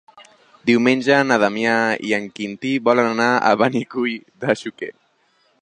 Diumenge 0.69 1.19
na 1.31 1.37
Damià 1.43 1.75
i 2.09 2.15
en 2.19 2.27
Quintí 2.39 2.73
volen 2.89 3.13
anar 3.13 3.31
a 3.51 3.55
Benicull 3.63 4.19
de 4.47 4.61
Xúquer. 4.65 4.95